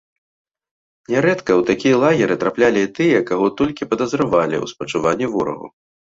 [1.15, 5.67] Нярэдка ў такія лагеры траплялі і тыя, каго толькі падазравалі ў спачуванні ворагу.